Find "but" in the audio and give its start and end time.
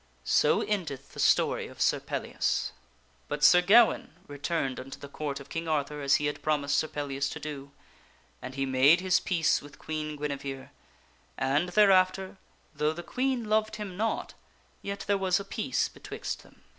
3.27-3.43